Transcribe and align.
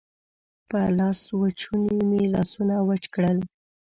په 0.69 0.79
لاسوچوني 0.97 1.99
مې 2.09 2.21
لاسونه 2.33 2.75
وچ 2.87 3.03
کړل. 3.13 3.37